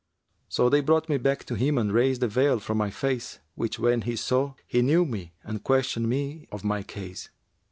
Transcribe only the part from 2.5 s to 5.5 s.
from my face, which when he saw, he knew me